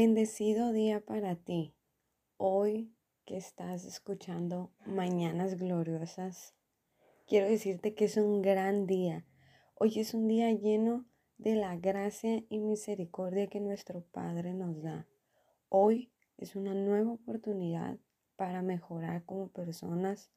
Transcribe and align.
Bendecido 0.00 0.70
día 0.70 1.00
para 1.00 1.34
ti. 1.34 1.74
Hoy 2.36 2.94
que 3.24 3.36
estás 3.36 3.84
escuchando 3.84 4.70
Mañanas 4.86 5.58
Gloriosas, 5.58 6.54
quiero 7.26 7.48
decirte 7.48 7.96
que 7.96 8.04
es 8.04 8.16
un 8.16 8.40
gran 8.40 8.86
día. 8.86 9.26
Hoy 9.74 9.98
es 9.98 10.14
un 10.14 10.28
día 10.28 10.52
lleno 10.52 11.04
de 11.36 11.56
la 11.56 11.74
gracia 11.74 12.44
y 12.48 12.60
misericordia 12.60 13.48
que 13.48 13.58
nuestro 13.58 14.02
Padre 14.12 14.54
nos 14.54 14.80
da. 14.82 15.08
Hoy 15.68 16.12
es 16.36 16.54
una 16.54 16.74
nueva 16.74 17.10
oportunidad 17.10 17.98
para 18.36 18.62
mejorar 18.62 19.24
como 19.24 19.48
personas, 19.48 20.30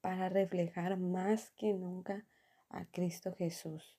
para 0.00 0.30
reflejar 0.30 0.96
más 0.96 1.50
que 1.50 1.74
nunca 1.74 2.24
a 2.70 2.86
Cristo 2.86 3.34
Jesús. 3.34 3.98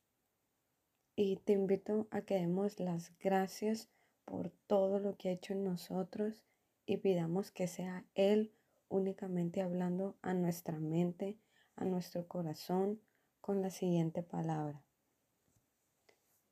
Y 1.15 1.35
te 1.35 1.53
invito 1.53 2.07
a 2.09 2.21
que 2.21 2.33
demos 2.33 2.79
las 2.79 3.15
gracias 3.19 3.91
por 4.25 4.49
todo 4.67 4.99
lo 4.99 5.15
que 5.17 5.29
ha 5.29 5.33
hecho 5.33 5.53
en 5.53 5.63
nosotros 5.63 6.43
y 6.85 6.97
pidamos 6.97 7.51
que 7.51 7.67
sea 7.67 8.05
Él 8.15 8.53
únicamente 8.89 9.61
hablando 9.61 10.15
a 10.21 10.33
nuestra 10.33 10.79
mente, 10.79 11.37
a 11.75 11.85
nuestro 11.85 12.27
corazón, 12.27 12.99
con 13.41 13.61
la 13.61 13.69
siguiente 13.69 14.23
palabra. 14.23 14.83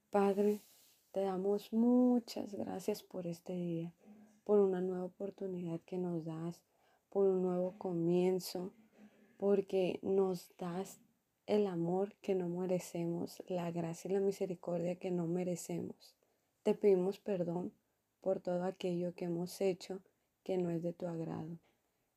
Padre, 0.09 0.61
te 1.11 1.21
damos 1.21 1.71
muchas 1.71 2.53
gracias 2.53 3.03
por 3.03 3.27
este 3.27 3.53
día, 3.53 3.94
por 4.44 4.59
una 4.59 4.81
nueva 4.81 5.05
oportunidad 5.05 5.80
que 5.81 5.97
nos 5.97 6.25
das, 6.25 6.61
por 7.09 7.27
un 7.27 7.44
nuevo 7.44 7.77
comienzo, 7.77 8.73
porque 9.38 9.99
nos 10.02 10.52
das 10.58 10.99
el 11.45 11.67
amor 11.67 12.16
que 12.22 12.35
no 12.35 12.49
merecemos, 12.49 13.44
la 13.47 13.72
gracia 13.72 14.09
y 14.09 14.14
la 14.14 14.19
misericordia 14.19 14.95
que 14.95 15.11
no 15.11 15.27
merecemos. 15.27 16.16
Te 16.64 16.76
pedimos 16.76 17.20
perdón 17.20 17.73
por 18.22 18.40
todo 18.40 18.66
aquello 18.66 19.16
que 19.16 19.26
hemos 19.26 19.62
hecho 19.62 20.00
que 20.44 20.58
no 20.59 20.70
es 20.70 20.84
de 20.84 20.94
tu 20.94 21.08
agrado. 21.08 21.58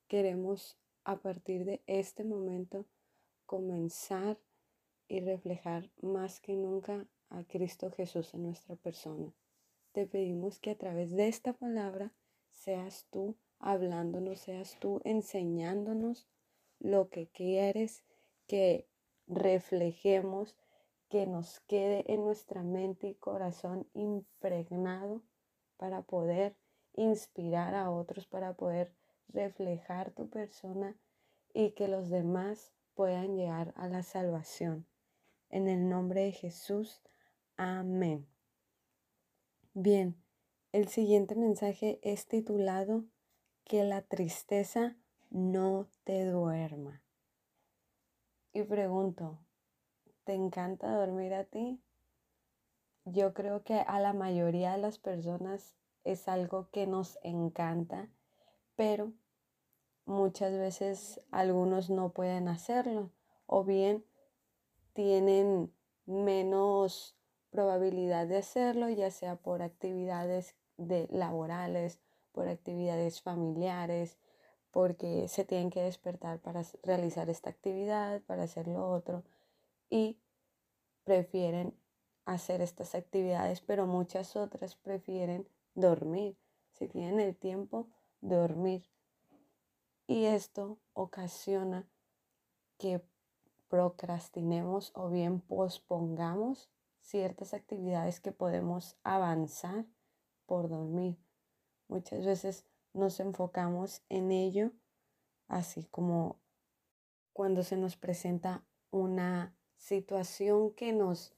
Queremos 0.06 0.77
a 1.05 1.17
partir 1.17 1.64
de 1.64 1.83
este 1.87 2.25
momento 2.25 2.84
comenzar 3.47 4.39
y 5.09 5.20
reflejar 5.20 5.91
más 6.03 6.41
que 6.41 6.56
nunca 6.56 7.06
a 7.31 7.45
Cristo 7.45 7.91
Jesús 7.91 8.34
en 8.34 8.42
nuestra 8.42 8.77
persona. 8.77 9.33
Te 9.92 10.06
pedimos 10.06 10.59
que 10.59 10.72
a 10.72 10.78
través 10.78 11.12
de 11.12 11.28
esta 11.28 11.55
palabra 11.55 12.12
seas 12.50 13.06
tú 13.11 13.37
hablándonos, 13.61 14.41
seas 14.41 14.77
tú 14.78 15.00
enseñándonos 15.05 16.28
lo 16.81 17.09
que 17.09 17.28
quieres 17.28 18.05
que 18.47 18.87
reflejemos 19.27 20.55
que 21.14 21.28
nos 21.28 21.60
quede 21.68 22.12
en 22.12 22.24
nuestra 22.24 22.64
mente 22.64 23.06
y 23.06 23.14
corazón 23.14 23.86
impregnado 23.94 25.22
para 25.76 26.02
poder 26.02 26.56
inspirar 26.96 27.76
a 27.76 27.88
otros, 27.92 28.26
para 28.26 28.54
poder 28.54 28.92
reflejar 29.28 30.10
tu 30.10 30.28
persona 30.28 30.96
y 31.52 31.70
que 31.70 31.86
los 31.86 32.10
demás 32.10 32.72
puedan 32.94 33.36
llegar 33.36 33.72
a 33.76 33.86
la 33.86 34.02
salvación. 34.02 34.88
En 35.50 35.68
el 35.68 35.88
nombre 35.88 36.22
de 36.22 36.32
Jesús, 36.32 37.00
amén. 37.56 38.26
Bien, 39.72 40.20
el 40.72 40.88
siguiente 40.88 41.36
mensaje 41.36 42.00
es 42.02 42.26
titulado 42.26 43.04
Que 43.62 43.84
la 43.84 44.02
tristeza 44.02 44.96
no 45.30 45.86
te 46.02 46.26
duerma. 46.26 47.04
Y 48.52 48.64
pregunto, 48.64 49.44
¿Te 50.25 50.33
encanta 50.33 50.91
dormir 50.91 51.34
a 51.34 51.44
ti? 51.44 51.83
Yo 53.05 53.34
creo 53.34 53.62
que 53.62 53.80
a 53.80 54.00
la 54.00 54.14
mayoría 54.14 54.72
de 54.72 54.78
las 54.78 54.98
personas 54.98 55.76
es 56.03 56.28
algo 56.28 56.71
que 56.71 56.87
nos 56.87 57.19
encanta, 57.22 58.09
pero 58.75 59.12
muchas 60.06 60.53
veces 60.53 61.21
algunos 61.31 61.91
no 61.91 62.09
pueden 62.09 62.48
hacerlo 62.48 63.10
o 63.44 63.65
bien 63.65 64.03
tienen 64.94 65.71
menos 66.06 67.15
probabilidad 67.50 68.27
de 68.27 68.38
hacerlo, 68.38 68.88
ya 68.88 69.10
sea 69.10 69.37
por 69.37 69.60
actividades 69.60 70.56
de 70.78 71.06
laborales, 71.10 72.00
por 72.32 72.48
actividades 72.48 73.21
familiares, 73.21 74.16
porque 74.71 75.28
se 75.28 75.44
tienen 75.44 75.69
que 75.69 75.82
despertar 75.82 76.38
para 76.41 76.62
realizar 76.82 77.28
esta 77.28 77.50
actividad, 77.50 78.22
para 78.22 78.44
hacer 78.44 78.66
lo 78.66 78.91
otro 78.91 79.22
y 79.94 80.19
prefieren 81.04 81.75
hacer 82.25 82.60
estas 82.60 82.94
actividades, 82.94 83.60
pero 83.60 83.87
muchas 83.87 84.37
otras 84.37 84.75
prefieren 84.75 85.47
dormir. 85.75 86.37
Si 86.72 86.88
tienen 86.88 87.20
el 87.20 87.37
tiempo, 87.37 87.88
dormir. 88.20 88.88
Y 90.06 90.25
esto 90.25 90.78
ocasiona 90.92 91.87
que 92.78 93.03
procrastinemos 93.69 94.92
o 94.94 95.09
bien 95.09 95.41
pospongamos 95.41 96.70
ciertas 97.00 97.54
actividades 97.54 98.21
que 98.21 98.32
podemos 98.32 98.97
avanzar 99.03 99.84
por 100.47 100.69
dormir. 100.69 101.19
Muchas 101.88 102.25
veces 102.25 102.65
nos 102.92 103.21
enfocamos 103.21 104.03
en 104.09 104.31
ello, 104.31 104.72
así 105.48 105.84
como 105.84 106.41
cuando 107.32 107.62
se 107.62 107.76
nos 107.76 107.97
presenta 107.97 108.65
una 108.91 109.54
situación 109.84 110.71
que 110.71 110.95
nos 110.95 111.34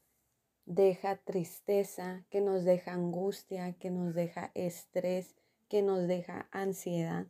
deja 0.66 1.16
tristeza, 1.16 2.24
que 2.30 2.40
nos 2.40 2.62
deja 2.62 2.92
angustia, 2.92 3.72
que 3.72 3.90
nos 3.90 4.14
deja 4.14 4.52
estrés, 4.54 5.34
que 5.68 5.82
nos 5.82 6.06
deja 6.06 6.48
ansiedad. 6.52 7.26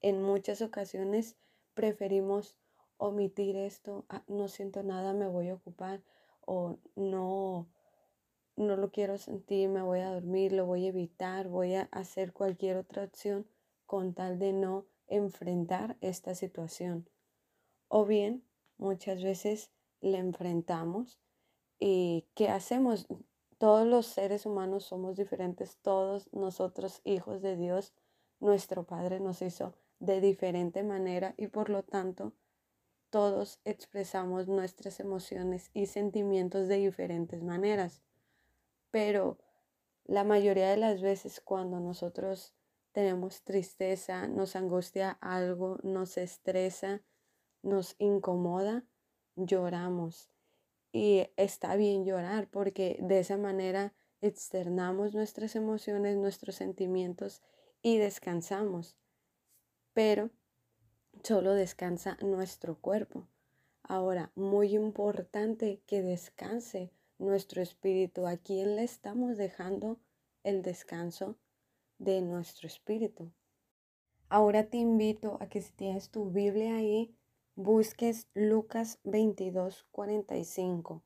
En 0.00 0.22
muchas 0.22 0.62
ocasiones 0.62 1.36
preferimos 1.74 2.56
omitir 2.98 3.56
esto, 3.56 4.04
ah, 4.08 4.22
no 4.28 4.46
siento 4.46 4.84
nada, 4.84 5.12
me 5.12 5.26
voy 5.26 5.48
a 5.48 5.54
ocupar 5.54 6.02
o 6.46 6.78
no 6.94 7.68
no 8.56 8.76
lo 8.76 8.92
quiero 8.92 9.16
sentir, 9.16 9.70
me 9.70 9.82
voy 9.82 10.00
a 10.00 10.12
dormir, 10.12 10.52
lo 10.52 10.66
voy 10.66 10.84
a 10.84 10.90
evitar, 10.90 11.48
voy 11.48 11.74
a 11.74 11.88
hacer 11.92 12.32
cualquier 12.32 12.76
otra 12.76 13.04
opción 13.04 13.46
con 13.86 14.12
tal 14.12 14.38
de 14.38 14.52
no 14.52 14.86
enfrentar 15.08 15.96
esta 16.02 16.34
situación. 16.34 17.08
O 17.88 18.04
bien, 18.04 18.44
muchas 18.76 19.22
veces 19.22 19.70
le 20.00 20.18
enfrentamos 20.18 21.18
y 21.78 22.26
qué 22.34 22.48
hacemos. 22.48 23.06
Todos 23.58 23.86
los 23.86 24.06
seres 24.06 24.46
humanos 24.46 24.84
somos 24.84 25.16
diferentes, 25.16 25.76
todos 25.82 26.32
nosotros 26.32 27.00
hijos 27.04 27.42
de 27.42 27.56
Dios, 27.56 27.92
nuestro 28.38 28.84
Padre 28.84 29.20
nos 29.20 29.42
hizo 29.42 29.74
de 29.98 30.20
diferente 30.20 30.82
manera 30.82 31.34
y 31.36 31.48
por 31.48 31.68
lo 31.68 31.82
tanto 31.82 32.32
todos 33.10 33.60
expresamos 33.64 34.48
nuestras 34.48 35.00
emociones 35.00 35.70
y 35.74 35.86
sentimientos 35.86 36.68
de 36.68 36.76
diferentes 36.76 37.42
maneras. 37.42 38.02
Pero 38.90 39.38
la 40.04 40.24
mayoría 40.24 40.70
de 40.70 40.76
las 40.76 41.02
veces 41.02 41.40
cuando 41.40 41.80
nosotros 41.80 42.54
tenemos 42.92 43.42
tristeza, 43.42 44.26
nos 44.26 44.56
angustia 44.56 45.18
algo, 45.20 45.78
nos 45.82 46.16
estresa, 46.16 47.02
nos 47.62 47.94
incomoda, 47.98 48.84
lloramos. 49.46 50.28
Y 50.92 51.28
está 51.36 51.76
bien 51.76 52.04
llorar 52.04 52.48
porque 52.50 52.98
de 53.00 53.20
esa 53.20 53.36
manera 53.36 53.92
externamos 54.20 55.14
nuestras 55.14 55.56
emociones, 55.56 56.16
nuestros 56.16 56.56
sentimientos 56.56 57.42
y 57.82 57.98
descansamos. 57.98 58.96
Pero 59.92 60.30
solo 61.22 61.54
descansa 61.54 62.18
nuestro 62.20 62.78
cuerpo. 62.80 63.28
Ahora, 63.82 64.30
muy 64.34 64.74
importante 64.74 65.82
que 65.86 66.02
descanse 66.02 66.92
nuestro 67.18 67.62
espíritu. 67.62 68.26
¿A 68.26 68.36
quién 68.36 68.76
le 68.76 68.84
estamos 68.84 69.36
dejando 69.36 69.98
el 70.42 70.62
descanso 70.62 71.36
de 71.98 72.20
nuestro 72.20 72.66
espíritu? 72.66 73.32
Ahora 74.28 74.64
te 74.70 74.76
invito 74.76 75.38
a 75.40 75.48
que 75.48 75.60
si 75.60 75.72
tienes 75.72 76.10
tu 76.10 76.30
Biblia 76.30 76.76
ahí, 76.76 77.16
busques 77.54 78.28
Lucas 78.34 78.98
22, 79.04 79.86
45. 79.90 81.02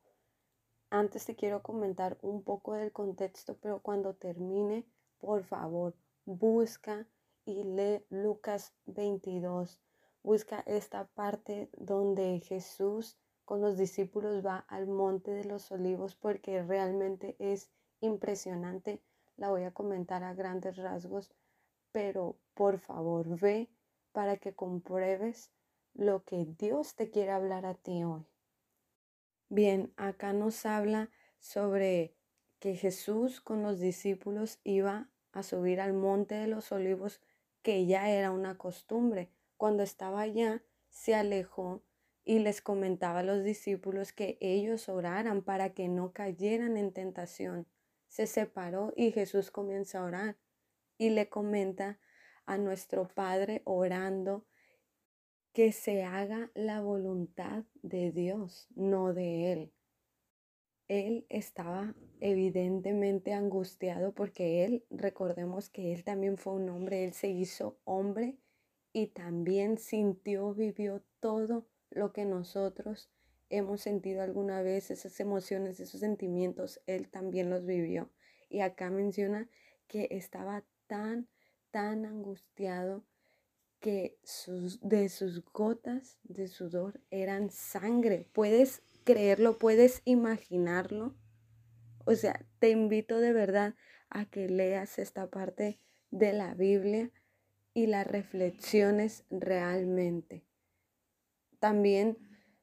Antes 0.89 1.25
te 1.25 1.35
quiero 1.35 1.61
comentar 1.63 2.17
un 2.21 2.43
poco 2.43 2.73
del 2.73 2.91
contexto, 2.91 3.57
pero 3.61 3.79
cuando 3.81 4.13
termine, 4.13 4.85
por 5.17 5.43
favor, 5.43 5.95
busca 6.25 7.07
y 7.45 7.63
lee 7.63 8.05
Lucas 8.09 8.73
22. 8.85 9.79
Busca 10.23 10.61
esta 10.65 11.05
parte 11.07 11.69
donde 11.73 12.39
Jesús 12.39 13.17
con 13.43 13.61
los 13.61 13.77
discípulos 13.77 14.45
va 14.45 14.65
al 14.67 14.87
monte 14.87 15.31
de 15.31 15.45
los 15.45 15.71
olivos 15.71 16.15
porque 16.15 16.63
realmente 16.63 17.35
es 17.39 17.69
impresionante. 18.01 19.01
La 19.37 19.49
voy 19.49 19.63
a 19.63 19.73
comentar 19.73 20.23
a 20.23 20.33
grandes 20.33 20.77
rasgos, 20.77 21.31
pero 21.91 22.37
por 22.53 22.79
favor 22.79 23.39
ve 23.39 23.69
para 24.11 24.37
que 24.37 24.55
compruebes 24.55 25.51
lo 25.95 26.23
que 26.23 26.45
Dios 26.59 26.95
te 26.95 27.09
quiere 27.09 27.31
hablar 27.31 27.65
a 27.65 27.73
ti 27.73 28.03
hoy. 28.03 28.25
Bien, 29.49 29.93
acá 29.95 30.33
nos 30.33 30.65
habla 30.65 31.09
sobre 31.39 32.13
que 32.59 32.75
Jesús 32.75 33.41
con 33.41 33.63
los 33.63 33.79
discípulos 33.79 34.59
iba 34.63 35.09
a 35.31 35.43
subir 35.43 35.79
al 35.79 35.93
monte 35.93 36.35
de 36.35 36.47
los 36.47 36.71
olivos, 36.71 37.21
que 37.61 37.85
ya 37.85 38.09
era 38.09 38.31
una 38.31 38.57
costumbre. 38.57 39.29
Cuando 39.57 39.83
estaba 39.83 40.21
allá, 40.21 40.63
se 40.89 41.15
alejó 41.15 41.81
y 42.23 42.39
les 42.39 42.61
comentaba 42.61 43.19
a 43.19 43.23
los 43.23 43.43
discípulos 43.43 44.11
que 44.11 44.37
ellos 44.41 44.89
oraran 44.89 45.43
para 45.43 45.73
que 45.73 45.87
no 45.87 46.11
cayeran 46.11 46.75
en 46.75 46.91
tentación. 46.91 47.67
Se 48.07 48.27
separó 48.27 48.93
y 48.95 49.11
Jesús 49.11 49.51
comienza 49.51 49.99
a 49.99 50.05
orar 50.05 50.37
y 50.97 51.09
le 51.11 51.29
comenta 51.29 51.99
a 52.45 52.57
nuestro 52.57 53.07
Padre 53.07 53.61
orando 53.65 54.45
que 55.55 55.71
se 55.71 56.03
haga 56.03 56.51
la 56.53 56.81
voluntad 56.81 57.63
de 57.81 58.11
Dios, 58.11 58.67
no 58.75 59.13
de 59.13 59.53
Él. 59.53 59.73
Él 60.89 61.25
estaba 61.29 61.95
evidentemente 62.19 63.31
angustiado 63.31 64.13
porque 64.13 64.65
Él, 64.65 64.85
recordemos 64.89 65.69
que 65.69 65.93
Él 65.93 66.03
también 66.03 66.37
fue 66.37 66.55
un 66.55 66.67
hombre, 66.67 67.05
Él 67.05 67.13
se 67.13 67.29
hizo 67.29 67.79
hombre 67.85 68.37
y 68.91 69.07
también 69.07 69.77
sintió, 69.77 70.53
vivió 70.53 71.01
todo 71.21 71.65
lo 71.89 72.11
que 72.11 72.25
nosotros 72.25 73.09
hemos 73.49 73.79
sentido 73.79 74.23
alguna 74.23 74.61
vez, 74.61 74.91
esas 74.91 75.17
emociones, 75.21 75.79
esos 75.79 76.01
sentimientos, 76.01 76.81
Él 76.85 77.07
también 77.07 77.49
los 77.49 77.65
vivió. 77.65 78.11
Y 78.49 78.59
acá 78.59 78.89
menciona 78.89 79.49
que 79.87 80.09
estaba 80.11 80.65
tan, 80.87 81.29
tan 81.71 82.05
angustiado 82.05 83.05
que 83.85 84.17
sus, 84.23 84.79
de 84.81 85.09
sus 85.09 85.45
gotas 85.53 86.17
de 86.23 86.47
sudor 86.47 87.03
eran 87.11 87.51
sangre. 87.51 88.27
¿Puedes 88.33 88.81
creerlo? 89.03 89.59
¿Puedes 89.59 90.01
imaginarlo? 90.05 91.15
O 92.03 92.15
sea, 92.15 92.43
te 92.57 92.71
invito 92.71 93.19
de 93.19 93.31
verdad 93.31 93.75
a 94.09 94.25
que 94.25 94.49
leas 94.49 94.97
esta 94.97 95.29
parte 95.29 95.79
de 96.09 96.33
la 96.33 96.55
Biblia 96.55 97.11
y 97.75 97.85
la 97.85 98.03
reflexiones 98.03 99.23
realmente. 99.29 100.47
También 101.59 102.17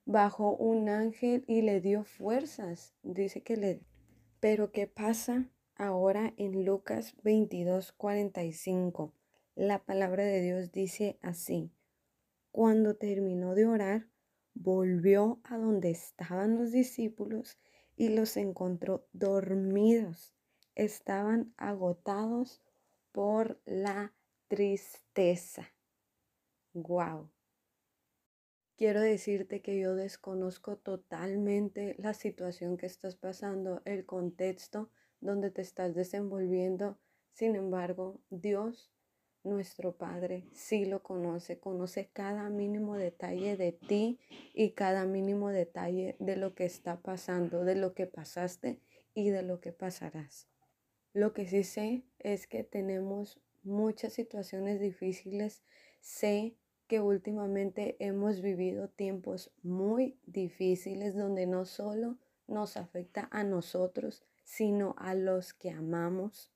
bajó 0.04 0.56
un 0.56 0.88
ángel 0.88 1.44
y 1.46 1.62
le 1.62 1.80
dio 1.80 2.02
fuerzas. 2.02 2.96
Dice 3.04 3.44
que 3.44 3.56
le... 3.56 3.80
Pero 4.40 4.72
¿qué 4.72 4.88
pasa 4.88 5.48
ahora 5.76 6.34
en 6.36 6.64
Lucas 6.64 7.14
22, 7.22 7.92
45? 7.92 9.14
La 9.54 9.84
palabra 9.84 10.24
de 10.24 10.40
Dios 10.40 10.72
dice 10.72 11.18
así, 11.20 11.70
cuando 12.52 12.96
terminó 12.96 13.54
de 13.54 13.66
orar, 13.66 14.08
volvió 14.54 15.40
a 15.44 15.58
donde 15.58 15.90
estaban 15.90 16.56
los 16.56 16.72
discípulos 16.72 17.58
y 17.94 18.08
los 18.08 18.38
encontró 18.38 19.06
dormidos. 19.12 20.34
Estaban 20.74 21.52
agotados 21.58 22.62
por 23.12 23.60
la 23.66 24.14
tristeza. 24.48 25.68
Wow. 26.72 27.30
Quiero 28.76 29.02
decirte 29.02 29.60
que 29.60 29.78
yo 29.78 29.94
desconozco 29.94 30.78
totalmente 30.78 31.94
la 31.98 32.14
situación 32.14 32.78
que 32.78 32.86
estás 32.86 33.16
pasando, 33.16 33.82
el 33.84 34.06
contexto 34.06 34.90
donde 35.20 35.50
te 35.50 35.60
estás 35.60 35.94
desenvolviendo. 35.94 36.98
Sin 37.34 37.54
embargo, 37.54 38.18
Dios 38.30 38.90
nuestro 39.44 39.96
Padre 39.96 40.44
sí 40.52 40.84
lo 40.84 41.02
conoce, 41.02 41.58
conoce 41.58 42.08
cada 42.12 42.48
mínimo 42.48 42.96
detalle 42.96 43.56
de 43.56 43.72
ti 43.72 44.18
y 44.54 44.70
cada 44.70 45.04
mínimo 45.04 45.50
detalle 45.50 46.16
de 46.18 46.36
lo 46.36 46.54
que 46.54 46.64
está 46.64 47.00
pasando, 47.00 47.64
de 47.64 47.74
lo 47.74 47.94
que 47.94 48.06
pasaste 48.06 48.80
y 49.14 49.30
de 49.30 49.42
lo 49.42 49.60
que 49.60 49.72
pasarás. 49.72 50.48
Lo 51.12 51.32
que 51.32 51.46
sí 51.46 51.64
sé 51.64 52.04
es 52.18 52.46
que 52.46 52.64
tenemos 52.64 53.40
muchas 53.62 54.14
situaciones 54.14 54.80
difíciles. 54.80 55.62
Sé 56.00 56.56
que 56.86 57.00
últimamente 57.00 57.96
hemos 58.00 58.40
vivido 58.40 58.88
tiempos 58.88 59.52
muy 59.62 60.18
difíciles 60.26 61.14
donde 61.14 61.46
no 61.46 61.64
solo 61.64 62.18
nos 62.46 62.76
afecta 62.76 63.28
a 63.30 63.44
nosotros, 63.44 64.24
sino 64.44 64.94
a 64.98 65.14
los 65.14 65.52
que 65.54 65.70
amamos. 65.70 66.50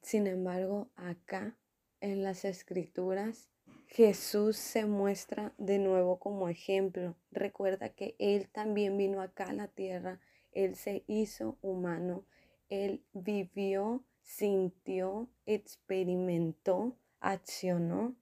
Sin 0.00 0.26
embargo, 0.26 0.90
acá 0.96 1.56
en 2.00 2.22
las 2.22 2.44
escrituras, 2.44 3.50
Jesús 3.86 4.56
se 4.56 4.86
muestra 4.86 5.52
de 5.58 5.78
nuevo 5.78 6.18
como 6.18 6.48
ejemplo. 6.48 7.16
Recuerda 7.30 7.88
que 7.88 8.14
Él 8.18 8.48
también 8.48 8.96
vino 8.96 9.20
acá 9.20 9.46
a 9.46 9.52
la 9.52 9.68
tierra, 9.68 10.20
Él 10.52 10.76
se 10.76 11.04
hizo 11.08 11.58
humano, 11.60 12.24
Él 12.68 13.04
vivió, 13.12 14.04
sintió, 14.22 15.28
experimentó, 15.44 16.96
accionó, 17.18 18.14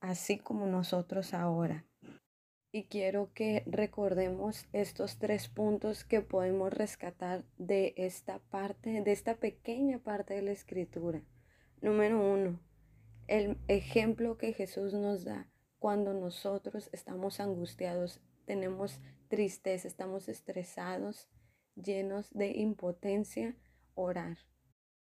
así 0.00 0.38
como 0.38 0.66
nosotros 0.66 1.34
ahora. 1.34 1.84
Y 2.72 2.84
quiero 2.84 3.30
que 3.34 3.62
recordemos 3.66 4.66
estos 4.72 5.18
tres 5.18 5.48
puntos 5.48 6.04
que 6.04 6.22
podemos 6.22 6.72
rescatar 6.72 7.44
de 7.56 7.94
esta 7.96 8.40
parte, 8.40 9.02
de 9.02 9.12
esta 9.12 9.36
pequeña 9.36 9.98
parte 9.98 10.34
de 10.34 10.42
la 10.42 10.50
escritura. 10.50 11.22
Número 11.80 12.18
uno, 12.18 12.58
el 13.26 13.58
ejemplo 13.68 14.36
que 14.38 14.52
Jesús 14.52 14.92
nos 14.92 15.24
da 15.24 15.48
cuando 15.78 16.14
nosotros 16.14 16.88
estamos 16.92 17.40
angustiados, 17.40 18.20
tenemos 18.44 19.00
tristeza, 19.28 19.88
estamos 19.88 20.28
estresados, 20.28 21.28
llenos 21.74 22.32
de 22.32 22.52
impotencia, 22.52 23.56
orar. 23.94 24.38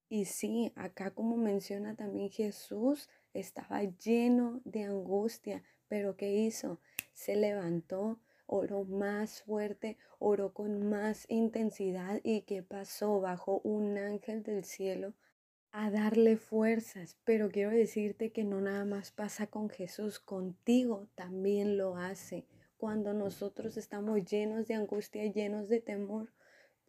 Y 0.09 0.25
sí, 0.25 0.71
acá 0.75 1.11
como 1.11 1.35
menciona 1.37 1.95
también 1.95 2.29
Jesús, 2.29 3.09
estaba 3.33 3.83
lleno 3.83 4.61
de 4.65 4.83
angustia, 4.83 5.63
pero 5.87 6.15
¿qué 6.15 6.31
hizo? 6.33 6.79
Se 7.13 7.35
levantó, 7.35 8.19
oró 8.45 8.85
más 8.85 9.43
fuerte, 9.43 9.97
oró 10.19 10.53
con 10.53 10.89
más 10.89 11.25
intensidad 11.29 12.21
y 12.23 12.41
¿qué 12.41 12.63
pasó? 12.63 13.19
Bajó 13.19 13.59
un 13.63 13.97
ángel 13.97 14.43
del 14.43 14.63
cielo 14.63 15.13
a 15.71 15.91
darle 15.91 16.37
fuerzas, 16.37 17.17
pero 17.23 17.49
quiero 17.49 17.71
decirte 17.71 18.31
que 18.31 18.43
no 18.43 18.61
nada 18.61 18.85
más 18.85 19.11
pasa 19.11 19.47
con 19.47 19.69
Jesús, 19.69 20.19
contigo 20.19 21.07
también 21.15 21.77
lo 21.77 21.97
hace. 21.97 22.45
Cuando 22.77 23.13
nosotros 23.13 23.77
estamos 23.77 24.23
llenos 24.25 24.67
de 24.67 24.75
angustia, 24.75 25.25
llenos 25.25 25.67
de 25.69 25.81
temor, 25.81 26.31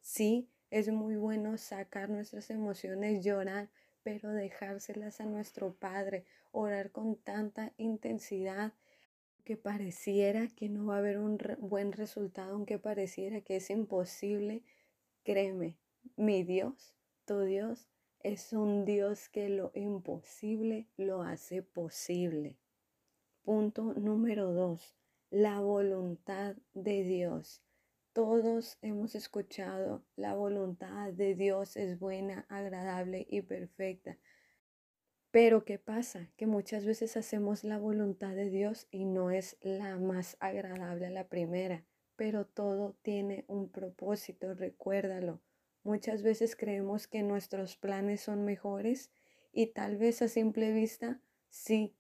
sí, 0.01 0.49
es 0.71 0.91
muy 0.91 1.17
bueno 1.17 1.57
sacar 1.57 2.11
nuestras 2.11 2.51
emociones, 2.51 3.25
llorar, 3.25 3.71
pero 4.03 4.33
dejárselas 4.33 5.21
a 5.21 5.27
nuestro 5.27 5.75
Padre, 5.75 6.25
orar 6.53 6.91
con 6.91 7.17
tanta 7.17 7.73
intensidad 7.79 8.73
que 9.45 9.57
pareciera 9.57 10.49
que 10.49 10.69
no 10.69 10.87
va 10.87 10.97
a 10.97 10.99
haber 10.99 11.19
un 11.19 11.39
buen 11.59 11.93
resultado, 11.93 12.55
aunque 12.55 12.79
pareciera 12.79 13.41
que 13.41 13.57
es 13.57 13.71
imposible, 13.71 14.63
créeme, 15.25 15.79
mi 16.17 16.43
Dios, 16.43 16.95
tu 17.25 17.41
Dios, 17.41 17.89
es 18.29 18.53
un 18.53 18.85
Dios 18.85 19.31
que 19.31 19.49
lo 19.49 19.71
imposible 19.75 20.87
lo 20.99 21.23
hace 21.23 21.63
posible. 21.63 22.59
Punto 23.43 23.95
número 23.95 24.53
dos, 24.53 24.99
la 25.31 25.61
voluntad 25.61 26.55
de 26.75 27.05
Dios. 27.05 27.63
Todos 28.13 28.77
hemos 28.83 29.15
escuchado, 29.15 30.05
la 30.15 30.35
voluntad 30.35 31.11
de 31.15 31.35
Dios 31.35 31.79
es 31.79 31.99
buena, 31.99 32.45
agradable 32.51 33.27
y 33.31 33.41
perfecta. 33.41 34.19
Pero 35.31 35.65
¿qué 35.65 35.79
pasa? 35.79 36.31
Que 36.37 36.47
muchas 36.47 36.85
veces 36.85 37.17
hacemos 37.17 37.65
la 37.65 37.79
voluntad 37.79 38.35
de 38.35 38.51
Dios 38.51 38.89
y 38.91 39.07
no 39.07 39.31
es 39.31 39.57
la 39.63 39.97
más 39.97 40.37
agradable 40.41 41.09
la 41.09 41.29
primera, 41.29 41.87
pero 42.15 42.45
todo 42.45 42.95
tiene 43.01 43.47
un 43.49 43.71
propósito, 43.71 44.53
recuérdalo. 44.53 45.41
Muchas 45.89 46.23
veces 46.23 46.55
creemos 46.55 47.07
que 47.07 47.23
nuestros 47.23 47.79
planes 47.79 48.21
son 48.21 48.45
mejores 48.45 49.11
y 49.53 49.69
tal 49.69 49.97
vez 49.97 50.21
a 50.21 50.29
simple 50.29 50.71
vista 50.71 51.19
sí, 51.49 51.97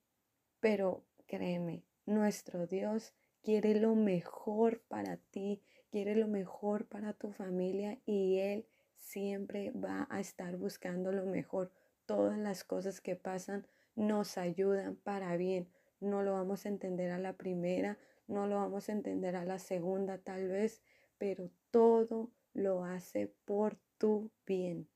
pero 0.61 1.07
créeme, 1.27 1.87
nuestro 2.05 2.67
Dios 2.67 3.15
quiere 3.41 3.75
lo 3.81 3.95
mejor 3.95 4.83
para 4.89 5.17
ti, 5.17 5.63
quiere 5.91 6.17
lo 6.17 6.29
mejor 6.29 6.87
para 6.87 7.15
tu 7.15 7.33
familia 7.33 7.99
y 8.05 8.41
Él 8.41 8.67
siempre 8.99 9.71
va 9.71 10.07
a 10.11 10.21
estar 10.21 10.59
buscando 10.59 11.11
lo 11.11 11.25
mejor. 11.25 11.73
Todas 12.05 12.37
las 12.37 12.65
cosas 12.65 13.01
que 13.01 13.17
pasan 13.17 13.67
nos 13.95 14.37
ayudan 14.37 14.97
para 14.97 15.35
bien. 15.39 15.67
No 15.99 16.23
lo 16.23 16.33
vamos 16.33 16.67
a 16.67 16.69
entender 16.69 17.11
a 17.11 17.19
la 17.19 17.39
primera, 17.39 17.97
no 18.27 18.47
lo 18.49 18.57
vamos 18.57 18.91
a 18.91 18.93
entender 18.93 19.35
a 19.35 19.47
la 19.47 19.59
segunda 19.59 20.19
tal 20.19 20.49
vez, 20.49 20.83
pero 21.17 21.51
todo 21.71 22.33
lo 22.59 22.85
hace 22.85 23.33
por 23.45 23.79
tu 23.99 24.31
bien. 24.47 24.89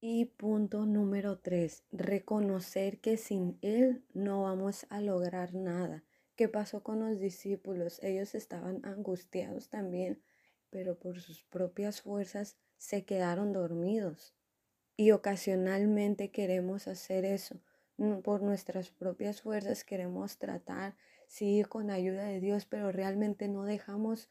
Y 0.00 0.26
punto 0.26 0.86
número 0.86 1.38
tres, 1.38 1.84
reconocer 1.90 3.00
que 3.00 3.16
sin 3.16 3.58
Él 3.62 4.04
no 4.14 4.42
vamos 4.42 4.86
a 4.90 5.00
lograr 5.00 5.54
nada. 5.54 6.04
¿Qué 6.36 6.48
pasó 6.48 6.84
con 6.84 7.00
los 7.00 7.18
discípulos? 7.18 8.00
Ellos 8.02 8.36
estaban 8.36 8.84
angustiados 8.84 9.70
también, 9.70 10.22
pero 10.70 10.96
por 10.96 11.20
sus 11.20 11.42
propias 11.42 12.02
fuerzas 12.02 12.56
se 12.76 13.04
quedaron 13.04 13.52
dormidos. 13.52 14.36
Y 14.96 15.10
ocasionalmente 15.10 16.30
queremos 16.30 16.86
hacer 16.86 17.24
eso. 17.24 17.60
Por 18.22 18.42
nuestras 18.42 18.90
propias 18.90 19.42
fuerzas 19.42 19.82
queremos 19.82 20.38
tratar, 20.38 20.96
sí, 21.26 21.64
con 21.68 21.90
ayuda 21.90 22.26
de 22.26 22.38
Dios, 22.38 22.66
pero 22.66 22.92
realmente 22.92 23.48
no 23.48 23.64
dejamos, 23.64 24.30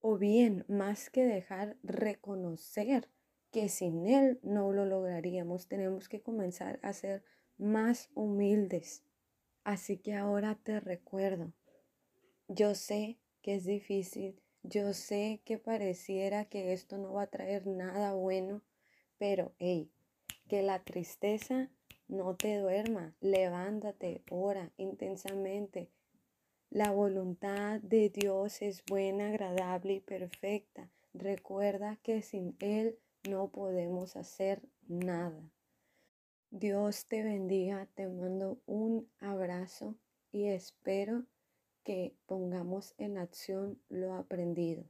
o 0.00 0.18
bien, 0.18 0.64
más 0.68 1.10
que 1.10 1.24
dejar, 1.24 1.76
reconocer 1.82 3.08
que 3.50 3.68
sin 3.68 4.06
Él 4.06 4.38
no 4.42 4.72
lo 4.72 4.84
lograríamos. 4.84 5.68
Tenemos 5.68 6.08
que 6.08 6.20
comenzar 6.20 6.78
a 6.82 6.92
ser 6.92 7.24
más 7.58 8.10
humildes. 8.14 9.02
Así 9.64 9.96
que 9.98 10.14
ahora 10.14 10.58
te 10.62 10.78
recuerdo, 10.78 11.52
yo 12.48 12.74
sé 12.74 13.18
que 13.42 13.56
es 13.56 13.64
difícil, 13.64 14.40
yo 14.62 14.92
sé 14.92 15.40
que 15.44 15.58
pareciera 15.58 16.44
que 16.44 16.72
esto 16.72 16.98
no 16.98 17.14
va 17.14 17.22
a 17.22 17.30
traer 17.30 17.66
nada 17.66 18.14
bueno, 18.14 18.62
pero 19.18 19.54
hey, 19.58 19.90
que 20.48 20.62
la 20.62 20.84
tristeza 20.84 21.70
no 22.08 22.36
te 22.36 22.58
duerma, 22.58 23.16
levántate, 23.20 24.22
ora 24.30 24.72
intensamente. 24.76 25.90
La 26.70 26.90
voluntad 26.90 27.80
de 27.80 28.10
Dios 28.10 28.60
es 28.60 28.82
buena, 28.86 29.28
agradable 29.28 29.94
y 29.94 30.00
perfecta. 30.00 30.90
Recuerda 31.14 31.96
que 32.02 32.22
sin 32.22 32.56
Él 32.58 32.98
no 33.28 33.48
podemos 33.48 34.16
hacer 34.16 34.62
nada. 34.88 35.50
Dios 36.50 37.06
te 37.06 37.22
bendiga, 37.22 37.86
te 37.94 38.08
mando 38.08 38.58
un 38.66 39.08
abrazo 39.20 39.94
y 40.32 40.46
espero 40.46 41.24
que 41.84 42.14
pongamos 42.26 42.94
en 42.98 43.18
acción 43.18 43.80
lo 43.88 44.14
aprendido. 44.14 44.84